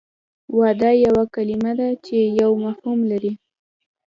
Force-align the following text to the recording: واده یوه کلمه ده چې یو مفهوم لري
واده 0.57 0.91
یوه 1.05 1.23
کلمه 1.33 1.71
ده 1.79 1.89
چې 2.05 2.17
یو 2.41 2.51
مفهوم 2.65 2.99
لري 3.11 3.33